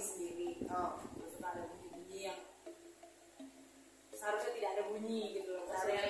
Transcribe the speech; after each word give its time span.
sendiri 0.00 0.64
oh. 0.72 0.96
Terus 1.14 1.36
ada 1.44 1.62
bunyi-bunyi 1.68 2.20
yang 2.24 2.40
seharusnya 4.20 4.52
tidak 4.52 4.70
ada 4.76 4.84
bunyi 4.92 5.22
gitu 5.40 5.56
loh 5.56 5.64
seharusnya 5.64 6.04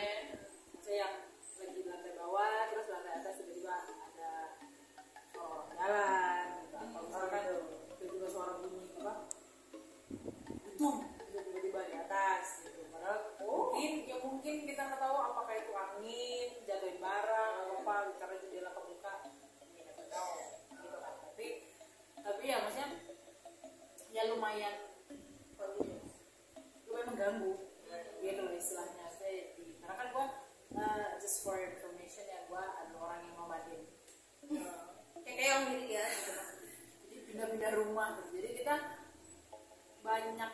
saya 0.82 0.96
yang 1.06 1.14
lagi 1.62 1.80
lantai 1.86 2.12
bawah 2.18 2.66
terus 2.74 2.90
lantai 2.90 3.12
atas 3.22 3.38
tiba-tiba 3.38 3.70
ada 3.86 4.32
oh, 5.38 5.70
jalan 5.70 6.44
gitu. 6.66 6.74
atau 6.74 6.98
hmm. 6.98 7.06
misalkan 7.06 7.42
tiba-tiba 8.02 8.26
suara 8.26 8.52
bunyi 8.58 8.82
apa 8.98 9.14
Betul. 10.66 10.94
tiba-tiba 11.30 11.80
di 11.86 11.94
atas 12.02 12.44
gitu 12.66 12.80
padahal 12.90 13.18
oh. 13.46 13.70
mungkin 13.70 13.90
ya 14.10 14.16
mungkin 14.18 14.54
kita 14.66 14.82
nggak 14.90 15.00
tahu 15.06 15.16
apakah 15.30 15.54
itu 15.54 15.70
angin 15.70 16.48
jatuhin 16.66 16.98
barang 16.98 17.52
atau 17.62 17.74
apa 17.86 17.94
karena 18.18 18.36
jendela 18.42 18.70
kebuka 18.74 19.14
ya, 19.78 19.92
tahu 20.10 20.34
gitu 20.74 20.98
kan 20.98 21.14
tapi 21.30 21.46
tapi 22.18 22.42
ya 22.42 22.58
maksudnya 22.66 23.09
ya 24.10 24.22
lumayan. 24.30 24.76
Lumayan 26.86 27.06
mengganggu 27.14 27.52
gitu 28.20 28.40
loh 28.44 28.54
istilahnya. 28.54 29.06
Saya 29.10 29.54
di 29.56 29.78
karena 29.80 29.94
kan 29.96 30.06
gue 30.12 30.26
uh, 30.76 31.08
just 31.18 31.42
for 31.46 31.56
information 31.58 32.26
ya 32.28 32.46
gue 32.46 32.62
ada 32.62 32.94
orang 32.98 33.20
yang 33.24 33.34
mau 33.38 33.48
uh, 33.50 33.58
eh, 33.58 35.34
kayak 35.34 35.58
kayak 35.66 35.82
ya 35.88 36.06
jadi 37.08 37.20
pindah-pindah 37.30 37.72
rumah. 37.78 38.08
Gitu. 38.18 38.42
jadi 38.42 38.50
kita 38.62 38.74
banyak 40.00 40.52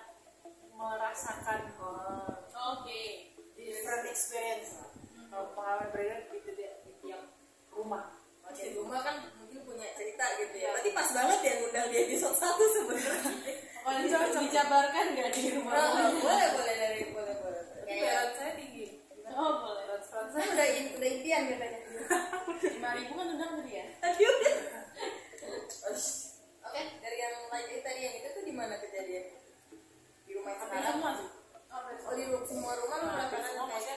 merasakan 0.77 1.61
uh, 1.81 2.45
oke. 2.45 2.85
okay. 2.85 3.33
different 3.57 4.05
experience 4.13 4.77
kalau 5.33 5.53
pengalaman 5.57 5.91
berbeda 5.91 6.17
di 6.85 6.93
tiap 7.03 7.23
rumah. 7.73 8.15
Di 8.57 8.73
rumah 8.79 9.01
kan 9.05 9.17
punya 9.87 9.95
cerita 10.03 10.27
gitu 10.43 10.57
ya. 10.59 10.63
Iya. 10.67 10.71
Berarti 10.75 10.91
pas 10.91 11.09
banget 11.15 11.39
ya 11.47 11.53
ngundang 11.63 11.87
di 11.95 11.97
episode 12.03 12.37
satu 12.37 12.65
sebenarnya. 12.75 13.31
Kalau 13.87 13.99
bisa 14.03 14.17
dijabarkan 14.43 15.05
nggak 15.15 15.31
di 15.31 15.43
rumah? 15.55 15.73
Oh, 15.79 16.11
boleh, 16.19 16.49
boleh 16.59 16.75
dari 16.75 17.01
boleh, 17.15 17.35
boleh. 17.39 17.63
Bayaran 17.87 18.31
saya 18.35 18.53
tinggi. 18.59 18.87
Oh, 19.31 19.53
boleh. 19.63 19.85
Saya 20.07 20.47
udah 20.51 20.67
udah 20.99 21.09
impian 21.15 21.43
katanya. 21.55 21.79
Lima 22.67 22.91
ribu 22.99 23.13
kan 23.15 23.27
undang 23.31 23.53
tadi 23.63 23.73
ya? 23.79 23.87
Tadi 24.03 24.23
udah. 24.27 24.55
Iya. 24.59 24.81
Oke, 26.67 26.83
dari 26.99 27.19
yang 27.23 27.35
lain 27.47 27.79
tadi 27.79 28.01
yang 28.03 28.15
itu 28.19 28.29
tuh 28.35 28.43
di 28.43 28.55
mana 28.55 28.75
kejadian? 28.83 29.25
Di 30.27 30.33
rumah 30.35 30.51
yang 30.51 30.63
sekarang? 30.67 30.99
Oh, 31.77 32.15
di 32.15 32.25
semua 32.27 32.73
rumah 32.75 32.97
lu 33.03 33.07
melakukan 33.13 33.43
kayak 33.71 33.96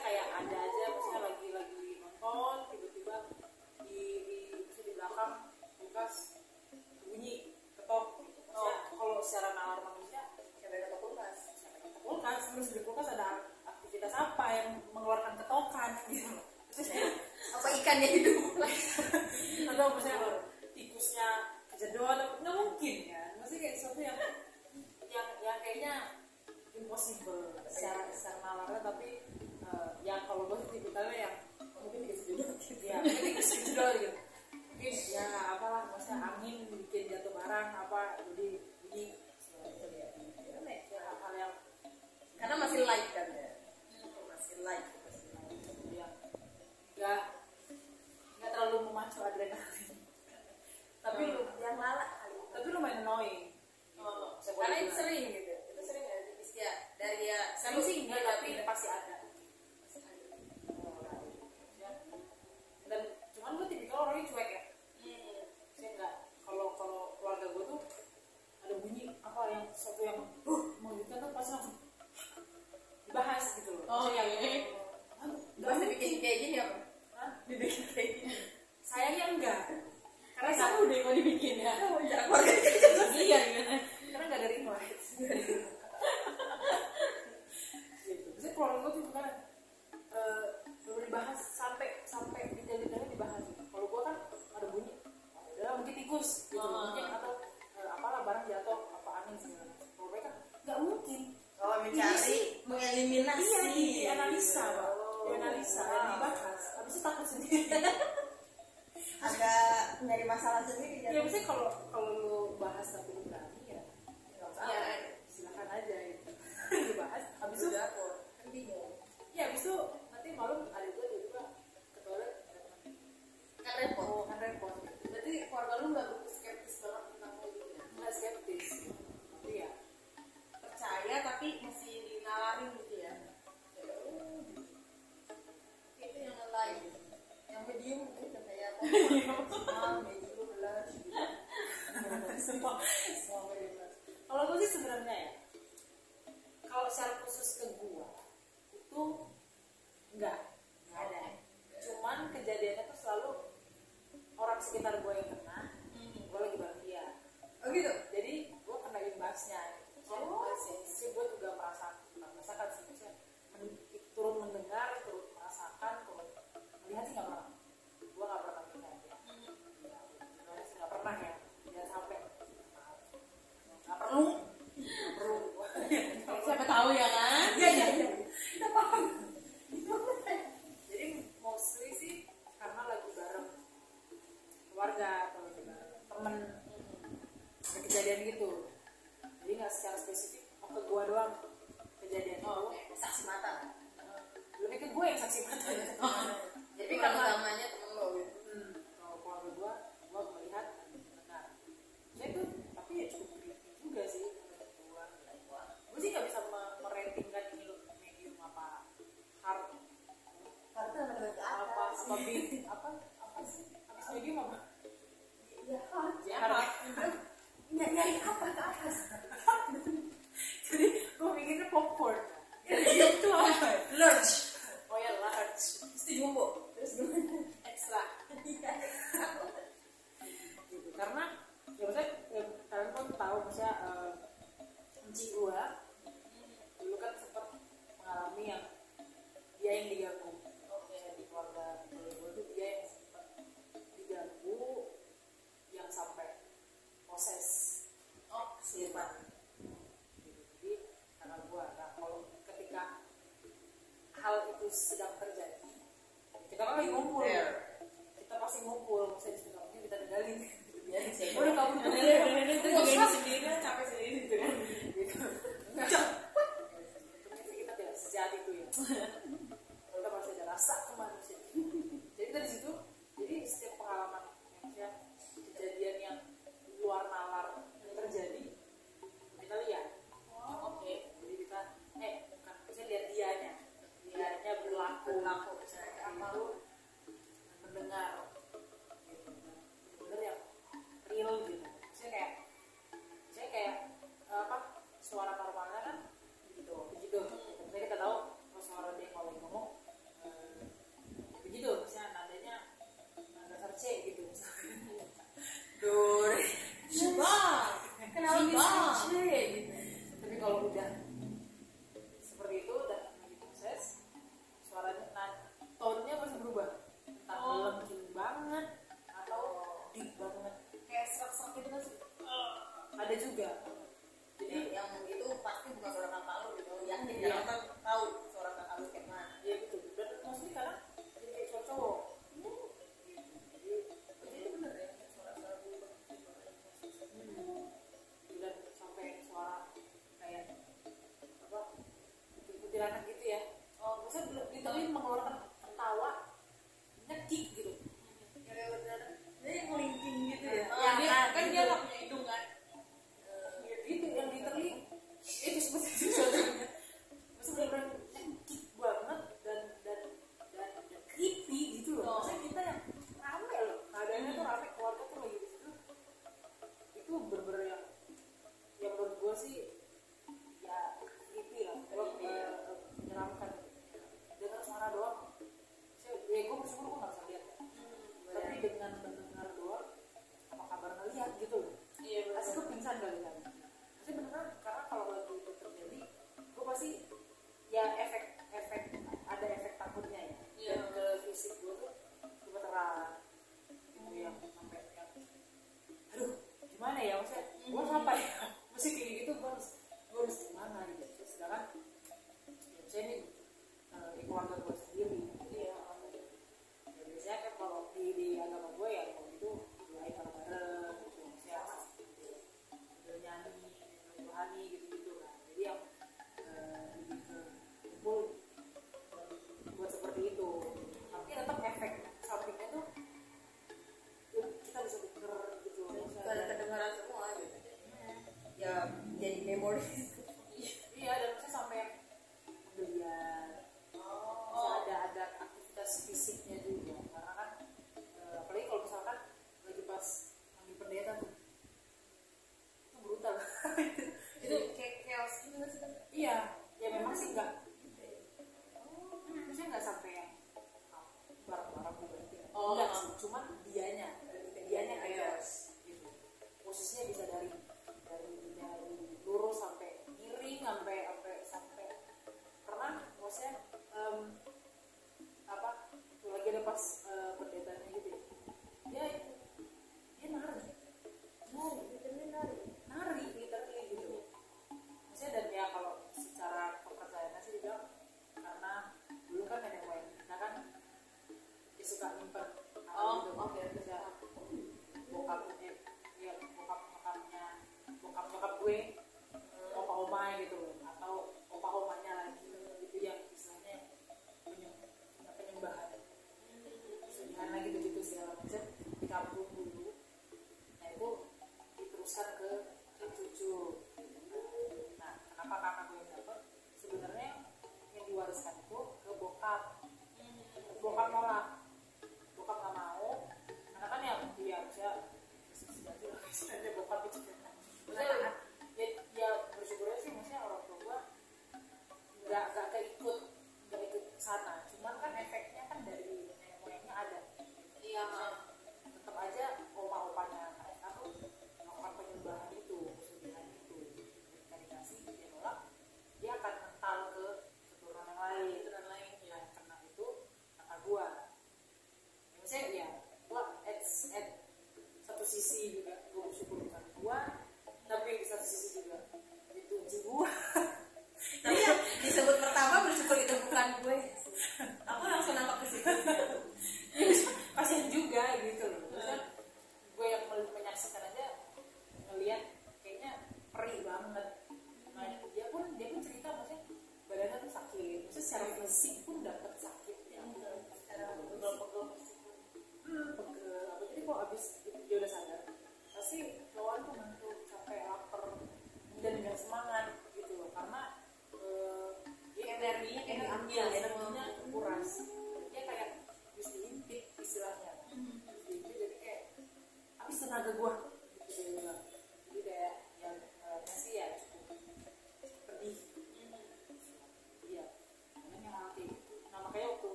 kalau 81.10 81.26
dibikin 81.26 81.58
ya. 81.66 81.74
Jarak 82.06 82.26
keluarga 82.30 82.54
iya 83.18 83.40
gitu 83.50 83.89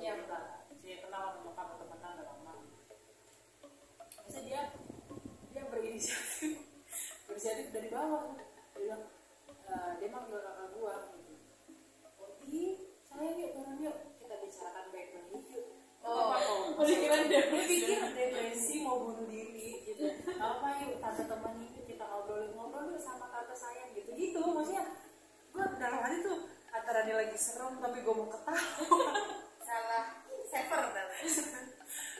iya 0.00 0.12
betul 0.18 0.64
si 0.84 1.00
kenal 1.00 1.32
sama 1.32 1.40
nyokap 1.40 1.66
atau 1.72 1.86
temenan 1.88 2.20
lama. 2.28 2.54
Masa 4.20 4.40
dia 4.44 4.68
dia 5.48 5.62
berinisiatif? 5.72 6.60
Berinisiatif 7.24 7.72
dari 7.72 7.88
bawah. 7.88 8.36
Dia 8.36 8.76
bilang 8.76 9.02
uh, 9.64 9.90
dia 9.96 10.08
manggil 10.12 10.44
kakak 10.44 10.68
gua. 10.76 10.92
Oh, 10.92 11.16
iya. 11.16 11.16
Gitu 11.16 11.32
Oki 12.20 12.60
sayang 13.08 13.40
yuk 13.40 13.50
turun 13.56 13.80
yuk. 13.80 13.96
Kita 14.20 14.34
bicarakan 14.44 14.84
baik-baik 14.92 15.44
yuk. 15.56 15.66
Oh, 16.04 16.36
oh 16.76 16.84
pikiran 16.84 17.32
dia 17.32 17.48
depresi. 17.48 18.84
mau 18.84 19.08
bunuh 19.08 19.24
diri 19.24 19.88
gitu. 19.88 20.04
Apa 20.36 20.84
yuk 20.84 21.00
tante 21.00 21.24
teman 21.24 21.64
ini 21.64 21.80
kita 21.88 22.04
ngobrolin 22.04 22.52
ngobrol 22.52 22.92
yuk 22.92 23.00
sama 23.00 23.32
tante 23.32 23.56
saya 23.56 23.88
gitu. 23.96 24.12
Gitu 24.12 24.36
maksudnya. 24.36 24.84
Gue 25.48 25.64
dalam 25.80 26.04
hati 26.04 26.20
tuh 26.20 26.44
antara 26.76 27.08
dia 27.08 27.16
lagi 27.16 27.38
serem 27.40 27.80
tapi 27.80 28.04
gue 28.04 28.12
mau 28.12 28.28
ketawa. 28.28 28.60
kalah 29.74 30.06
saver 30.46 30.94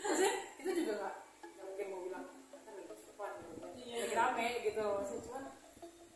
maksudnya 0.03 0.33
itu 0.59 0.71
juga 0.83 0.93
nggak? 0.99 1.15
Nggak 1.55 1.65
mungkin 1.71 1.87
mau 1.95 2.01
bilang 2.03 2.27
kan 2.51 2.73
lagi 2.75 2.87
depan 2.91 3.31
gitu 3.39 3.53
ya. 3.55 3.69
iya. 3.79 3.97
lagi 4.03 4.17
rame 4.19 4.49
gitu. 4.67 4.83
Maksudnya 4.83 5.23
cuman 5.23 5.45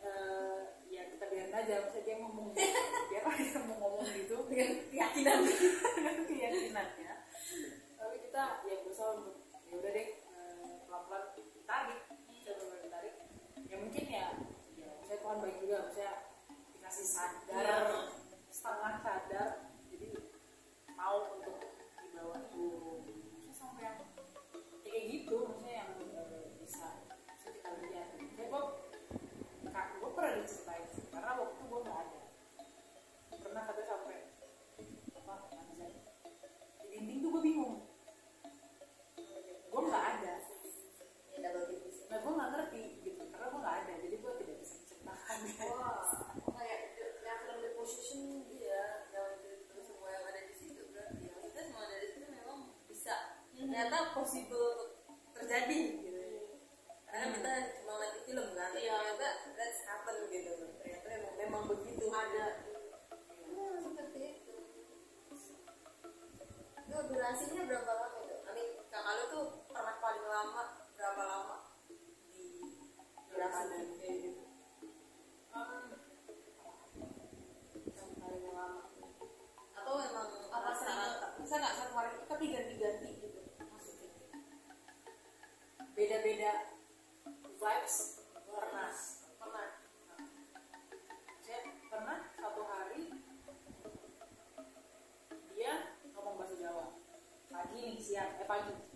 uh, 0.03 0.61
ya 0.91 1.03
kita 1.15 1.25
biarin 1.31 1.55
aja. 1.55 1.75
Maksudnya 1.87 2.05
dia 2.05 2.17
ngomong 2.19 2.47
gitu. 2.53 2.61
biar 3.09 3.23
dia 3.39 3.61
mau 3.63 3.77
ngomong 3.79 4.07
gitu. 4.19 4.37
Dengan 4.51 4.69
keyakinan. 4.91 5.39
Dengan 5.95 6.17
keyakinannya. 6.27 7.15
Tapi 7.99 8.17
kita 8.29 8.43
ya 8.67 8.77
berusaha 8.83 9.11
untuk 9.23 9.37
ya 9.69 9.75
udah 9.79 9.91
deh 9.95 10.09
pelan 10.89 11.03
pelan 11.07 11.25
tarik 11.69 12.01
coba 12.49 12.77
tarik 12.89 13.15
ya 13.69 13.77
mungkin 13.77 14.05
ya 14.09 14.27
ya 14.81 14.91
saya 15.07 15.19
Tuhan 15.23 15.37
baik 15.39 15.57
juga. 15.63 15.77
Maksudnya 15.87 16.13
dikasih 16.75 17.07
sadar. 17.07 17.63
Iya. 17.63 17.77
Yeah. 98.11 98.88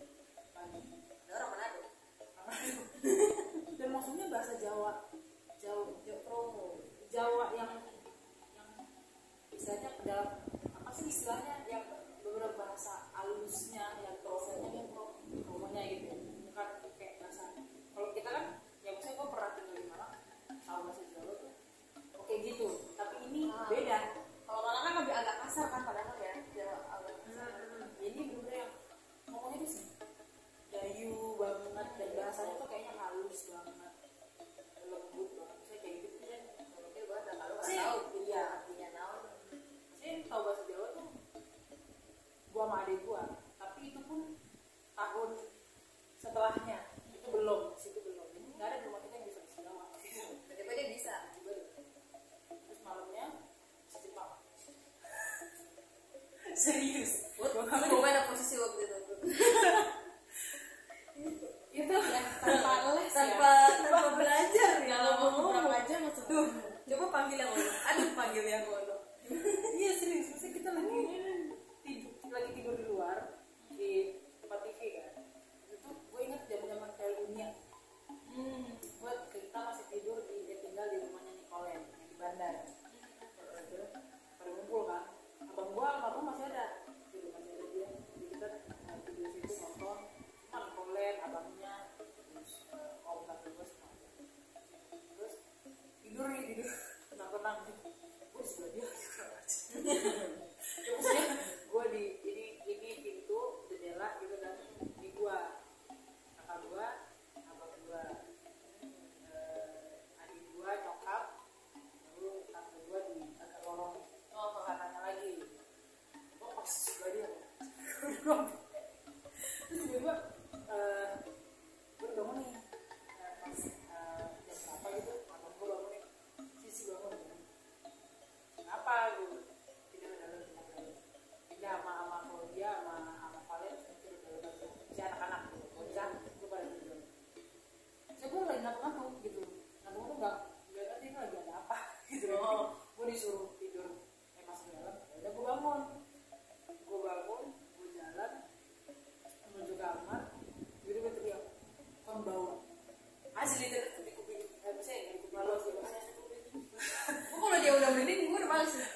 terus 158.63 158.87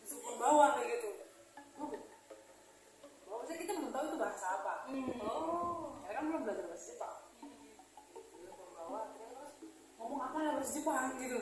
masuk 0.00 0.36
bawah 0.40 0.68
kayak 0.80 0.88
gitu. 0.96 1.10
Oh, 3.26 3.36
maksudnya 3.42 3.58
kita 3.60 3.72
belum 3.76 3.92
tahu 3.92 4.04
itu 4.08 4.16
bahasa 4.16 4.46
apa. 4.60 4.74
Hmm. 4.88 5.08
oh. 5.20 6.00
Ya 6.06 6.10
kan 6.16 6.22
belum 6.30 6.40
belajar 6.48 6.64
bahasa 6.70 6.84
Jepang. 6.94 7.16
Hmm. 7.44 7.76
belum 8.40 8.56
bawa 8.72 9.00
terus 9.12 9.52
ngomong 10.00 10.20
apa 10.22 10.38
lah 10.40 10.52
bahasa 10.56 10.72
Jepang 10.72 11.04
gitu. 11.20 11.40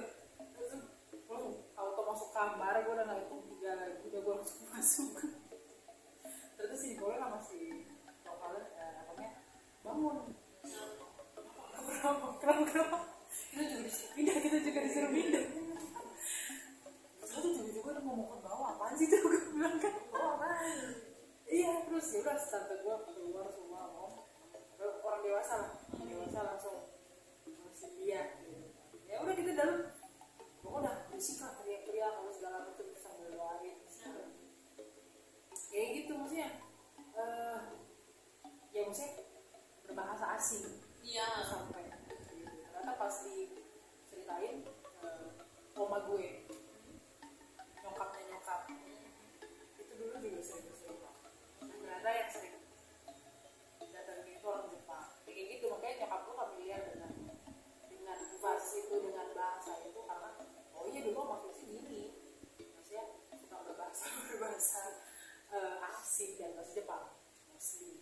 asli 67.65 67.97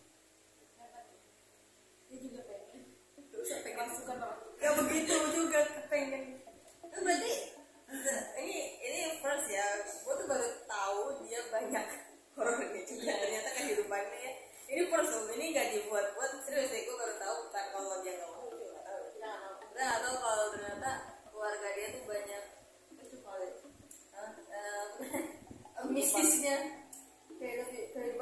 dia 2.11 2.17
juga 2.19 2.41
pengen 2.43 2.83
usah 3.31 3.63
pengen 3.63 3.87
suka 3.95 4.13
nggak 4.59 4.73
begitu 4.83 5.15
juga 5.31 5.59
pengen 5.87 6.43
itu 6.83 6.97
berarti 6.99 7.33
ini 8.43 8.57
ini 8.83 8.99
first 9.23 9.47
ya. 9.47 9.63
Gue 10.03 10.13
tuh 10.19 10.27
baru 10.27 10.49
tahu 10.67 11.23
dia 11.23 11.47
banyak 11.47 11.85
horornya 12.35 12.81
juga 12.83 13.07
yeah. 13.07 13.17
ternyata 13.23 13.49
kehidupannya 13.55 14.19
ya. 14.19 14.33
ini 14.67 14.83
first 14.91 15.15
dong 15.15 15.31
ini 15.31 15.55
nggak 15.55 15.67
dibuat 15.79 16.11
buat 16.17 16.43
serius 16.43 16.73
ya 16.73 16.83
gue 16.83 16.95
baru 16.99 17.15
tahu 17.15 17.35
bukan 17.47 17.65
kalau 17.71 18.03
dia 18.03 18.13
nggak 18.19 18.31
mau 18.35 18.43
gue 18.51 18.67
nggak 18.67 18.83
tahu. 18.83 19.03
Nggak 19.71 19.95
tahu 20.03 20.15
kalau 20.19 20.45
ternyata 20.51 20.91
keluarga 21.31 21.67
dia 21.71 21.87
tuh 21.95 22.03
banyak 22.03 22.43
eh, 24.51 25.87
mistisnya. 25.95 26.57
Kayak 27.39 27.55
gitu 27.71 27.72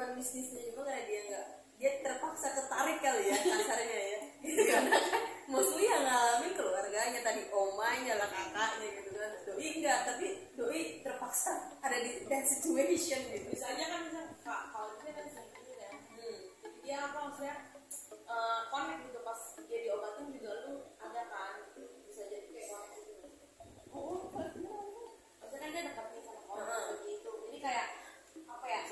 kehidupan 0.02 0.18
bisnisnya 0.18 0.60
juga 0.66 0.82
karena 0.90 1.02
dia 1.06 1.20
nggak 1.30 1.46
dia 1.78 1.90
terpaksa 2.02 2.46
ketarik 2.54 2.98
kali 3.02 3.24
ya 3.30 3.38
kasarnya 3.38 4.00
ya. 4.02 4.20
Karena 4.42 4.98
iya. 4.98 5.18
mostly 5.52 5.84
yang 5.86 6.02
ngalami 6.06 6.48
keluarganya 6.54 7.20
tadi 7.26 7.42
omanya 7.50 8.14
lah 8.18 8.28
kakaknya 8.30 8.86
gitu 8.98 9.10
kan. 9.14 9.30
Doi 9.46 9.66
enggak 9.78 9.98
tapi 10.06 10.26
doi 10.58 10.82
terpaksa 11.02 11.78
ada 11.82 11.98
di 12.02 12.26
that 12.26 12.46
situation 12.46 13.18
gitu. 13.30 13.46
Misalnya 13.50 13.86
kan 13.90 14.00
misal 14.06 14.24
kak 14.42 14.62
kalau 14.74 14.94
dia 15.02 15.10
kan 15.14 15.26
sering 15.26 15.50
gitu 15.54 15.72
ya. 15.74 15.90
Hmm. 15.90 16.38
dia 16.82 16.96
apa 16.98 17.18
maksudnya? 17.30 17.56
Uh, 18.32 18.60
connect 18.72 19.02
gitu 19.06 19.20
pas 19.26 19.40
dia 19.66 19.78
diobatin 19.86 20.26
juga 20.34 20.50
lu 20.66 20.74
ada 20.98 21.22
kan? 21.30 21.54
Bisa 22.06 22.30
jadi 22.30 22.46
kayak 22.50 22.68
connect 22.70 23.02
gitu. 23.06 23.26
Oh, 23.90 24.30
oh, 24.30 24.38
oh, 24.38 24.50
oh 24.66 25.08
maksudnya 25.42 25.66
kan 25.66 25.70
dia 25.74 25.82
dekat 25.90 26.06
sama 26.22 26.42
orang 26.54 26.82
begitu 27.02 27.30
jadi 27.50 27.58
kayak 27.58 28.01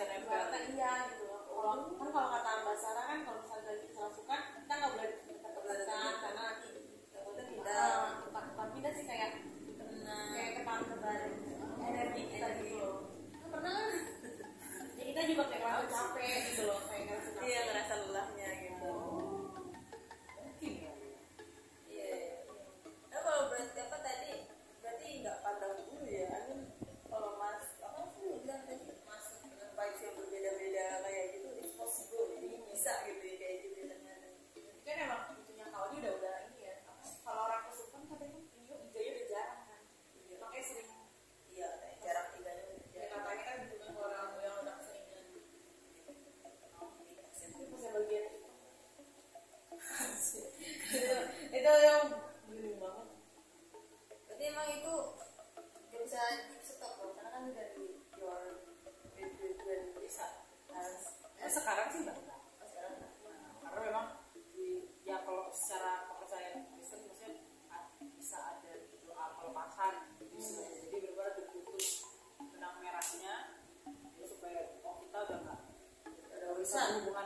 bisa 0.01 0.17
nempel 0.17 0.49
iya 0.73 1.13
gitu. 1.13 1.29
Kalau 1.29 1.93
kan 1.93 2.09
kalau 2.09 2.29
kata 2.33 2.51
mbak 2.65 2.77
Sarah 2.81 3.05
kan 3.05 3.21
kalau 3.21 3.45
misalnya 3.45 3.69
kita 3.69 3.85
diselasukan 3.85 4.41
kita 4.65 4.73
nggak 4.81 4.93
boleh 4.97 5.13
terkesan 5.45 6.13
karena 6.25 6.41
nanti 6.41 6.73
takutnya 7.13 7.45
pindah 7.45 7.93
bukan 8.25 8.45
bukan 8.49 8.69
pindah 8.73 8.93
sih 8.97 9.05
kayak 9.05 9.31
kayak 10.09 10.51
ketahan 10.57 10.83
kembali 10.89 11.29
energi 11.85 12.23
kita 12.33 12.49
gitu 12.65 12.75
loh. 12.81 12.97
Pernah 13.53 13.73
kan 13.77 13.89
kita 14.97 15.21
juga 15.29 15.43
kayak 15.53 15.63
ngerasa 15.69 15.93
capek 15.93 16.33
gitu 16.49 16.63
loh 16.65 16.81
kayak 16.89 17.03
ngerasa 17.05 17.31
iya 17.45 17.61
ngerasa 17.69 17.93
lelahnya 18.01 18.49
gitu. 18.57 18.70
散。 76.71 77.20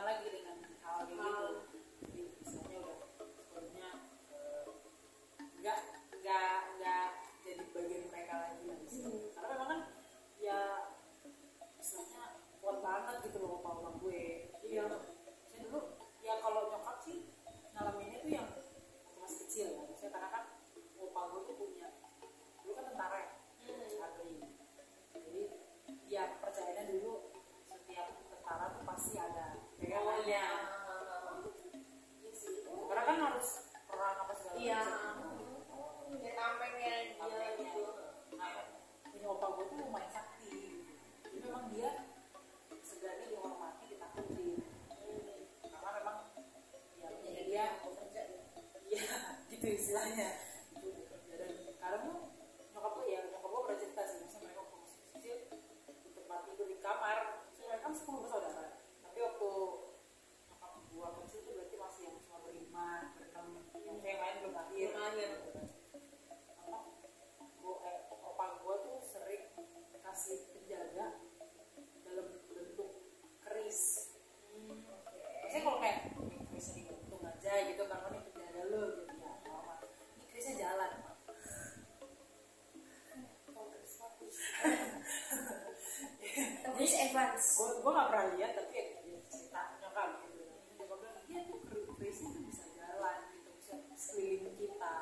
advance 87.15 87.55
gue 87.55 87.69
gue 87.79 87.91
nggak 87.95 88.07
pernah 88.11 88.27
lihat 88.35 88.51
tapi 88.59 88.73
ya, 88.75 88.85
ya 89.07 89.19
cerita 89.31 89.61
nyokap 89.79 90.09
gitu 90.19 90.43
dia 90.75 90.83
bilang 90.83 91.15
iya, 91.31 91.39
tuh 91.47 91.59
fundraising 91.63 92.29
tuh 92.35 92.43
bisa 92.43 92.63
jalan 92.75 93.17
gitu 93.31 93.49
bisa 93.55 93.73
seliling 93.95 94.51
kita 94.59 94.93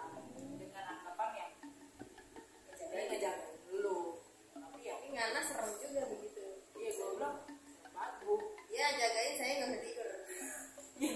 dengan 0.62 0.84
anggapan 0.94 1.30
yang 1.34 1.52
kejadian 2.70 3.06
ngejalan 3.10 3.42
dulu. 3.66 3.98
Tapi 4.54 4.80
ya 4.86 4.96
ini 5.10 5.18
serem 5.42 5.74
juga 5.82 6.02
begitu. 6.06 6.46
iya 6.78 6.90
gue 6.94 7.08
bilang 7.18 7.38
bagus. 7.82 8.42
Iya 8.70 8.88
jagain 8.94 9.34
saya 9.34 9.54
nggak 9.66 9.82
tidur 9.82 10.10
iya 11.02 11.14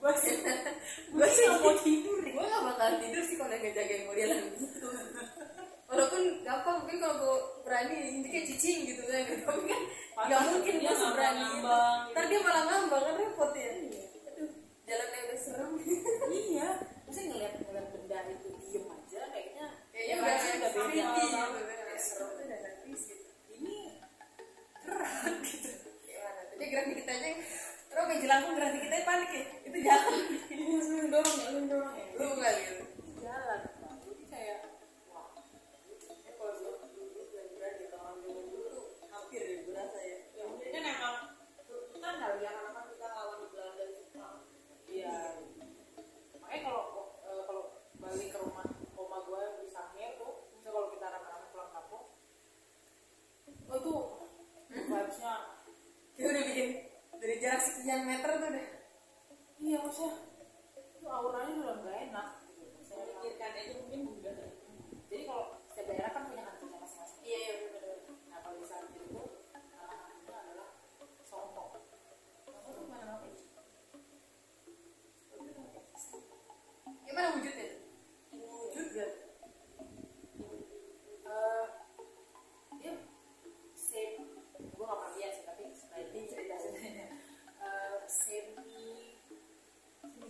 gue 0.00 0.12
sih 0.18 0.34
gue 1.14 1.28
sih 1.30 1.42
nggak 1.46 1.60
mau 1.62 1.74
tidur. 1.78 2.18
Gue 2.26 2.42
nggak 2.42 2.62
bakal 2.74 2.88
tidur 2.98 3.22
sih 3.22 3.36
kalau 3.38 3.54
nggak 3.54 3.70
jagain 3.70 4.02
mau 4.02 4.18
jalan 4.18 4.38
gitu. 4.58 4.88
Walaupun 5.90 6.22
gampang 6.42 6.76
mungkin 6.82 6.98
kalau 6.98 7.16
gue 7.22 7.36
berani 7.62 7.94
ini 8.18 8.26
kayak 8.26 8.50
cicing 8.50 8.90
gitu 8.90 9.06
ya. 9.06 9.22
kan 9.30 9.38
tapi 9.46 9.62
kan? 9.70 9.82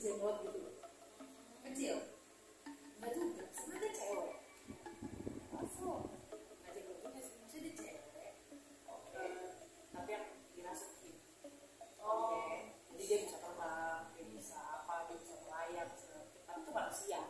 jenggot 0.00 0.36
gitu 0.48 0.60
kecil. 1.60 1.96
Nggak 2.96 3.10
juga. 3.12 3.44
Sebenarnya 3.52 3.90
cewek. 3.92 4.36
Langsung. 5.52 6.00
Nggak 6.64 6.72
jenggot 6.72 6.96
juga 7.04 7.20
sih. 7.20 7.36
Masih 7.44 7.58
dia 7.60 7.72
cewek. 7.76 8.32
Oke. 8.88 9.12
Okay. 9.12 9.30
tapi 9.92 10.10
yang 10.16 10.26
dirasukin. 10.56 11.16
Oh 12.00 12.32
okay. 12.32 12.80
jadi 12.96 13.04
dia 13.04 13.18
bisa 13.28 13.36
terbang 13.44 14.02
dia 14.16 14.24
bisa 14.32 14.56
apa 14.56 14.94
dia 15.12 15.16
bisa 15.20 15.34
melayang 15.44 15.90
kita 15.92 16.52
itu 16.56 16.70
manusia. 16.72 17.20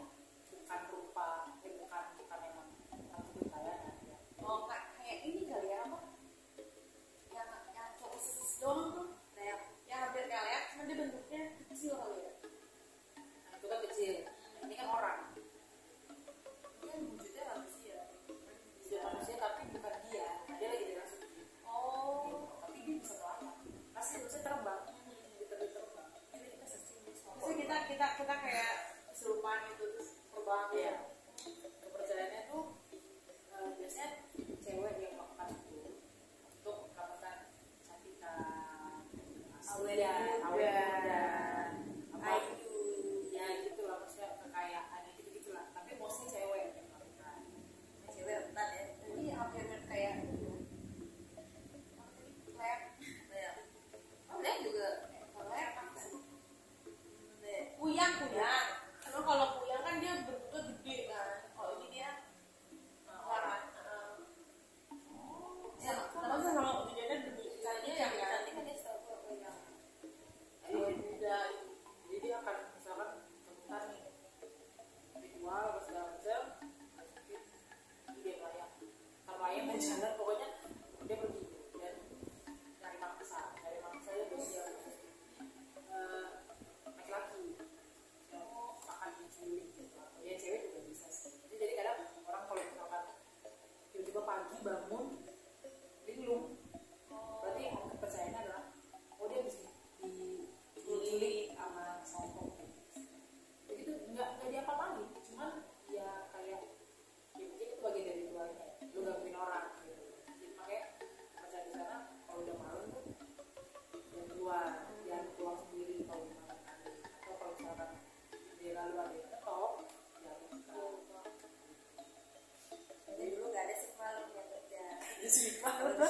Yeah. 125.83 126.10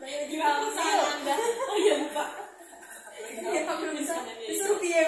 Lagi 0.00 0.36
langsung 0.36 1.04
anda. 1.04 1.34
Oh 1.68 1.76
iya 1.76 1.94
lupa. 2.02 2.24
Kita 3.30 3.72
belum 3.78 3.94
bisa. 3.98 4.14
Disuruh 4.46 4.78
dia, 4.80 5.04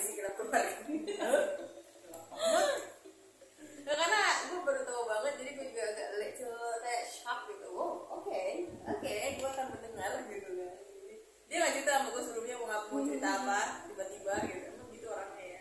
sih 0.00 0.12
kita 0.16 0.30
keluarin 0.36 1.04
nah, 1.16 2.66
ya, 3.86 3.94
karena 3.94 4.22
gue 4.50 4.60
baru 4.66 4.82
tahu 4.82 5.02
banget 5.06 5.32
jadi 5.40 5.50
gue 5.56 5.66
juga 5.70 5.84
agak 5.94 6.08
lecet 6.18 6.50
kayak 6.86 7.04
shock 7.10 7.50
gitu. 7.50 7.66
Wow 7.74 7.82
oke 7.82 8.30
okay, 8.30 8.70
oke 8.86 9.02
okay, 9.02 9.38
gue 9.38 9.48
akan 9.48 9.66
mendengar 9.74 10.12
gitu 10.30 10.50
kan. 10.58 10.74
Dia 11.46 11.58
lanjut 11.62 11.84
sama 11.86 12.08
gue 12.10 12.22
sebelumnya 12.26 12.54
mau 12.58 12.66
ngapain 12.66 13.04
cerita 13.06 13.30
apa 13.42 13.60
tiba-tiba 13.86 14.34
gitu. 14.50 14.66
Emang 14.74 14.88
gitu 14.90 15.06
orangnya 15.06 15.46
ya. 15.46 15.60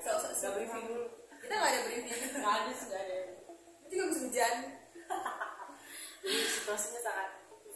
So, 0.00 0.10
so, 0.16 0.28
so, 0.32 0.46
briefing 0.56 0.88
dulu. 0.88 1.06
Kita 1.40 1.52
nggak 1.52 1.70
ada 1.72 1.80
briefing. 1.84 2.08
Nggak 2.08 2.48
ada 2.48 2.72
nggak 2.72 3.02
ada. 3.04 3.18
Itu 3.84 3.92
juga 3.92 4.04
hujan. 4.24 4.54
Situasinya 6.28 7.00
sangat 7.00 7.37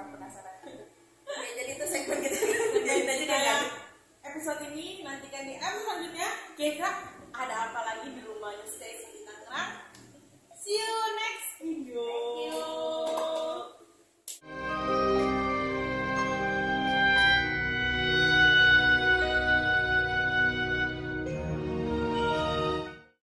orang 0.00 0.16
penasaran 0.16 0.56
gitu. 0.64 0.84
Oke, 1.28 1.48
jadi 1.60 1.70
itu 1.76 1.84
segmen 1.84 2.18
kita. 2.24 2.40
Jadi 2.40 3.00
aja 3.04 3.24
deh 3.28 3.40
nah, 3.44 3.60
episode 4.32 4.60
ini 4.72 5.04
nantikan 5.04 5.44
di 5.44 5.54
episode 5.60 5.76
selanjutnya. 5.84 6.28
Kira 6.56 6.90
ada 7.36 7.54
apa 7.68 7.80
lagi 7.84 8.08
di 8.16 8.24
rumahnya 8.24 8.64
stay 8.64 8.96
di 8.96 9.20
Tangerang? 9.28 9.72
See 10.56 10.80
you 10.80 10.96
next 11.20 11.48
video. 11.60 12.04
Thank 12.08 12.48
you. 12.48 13.49